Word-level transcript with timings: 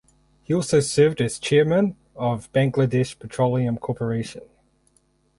He 0.41 0.51
also 0.51 0.79
served 0.79 1.21
as 1.21 1.37
Chairman 1.37 1.95
of 2.15 2.51
Bangladesh 2.53 3.19
Petroleum 3.19 3.77
Corporation. 3.77 4.41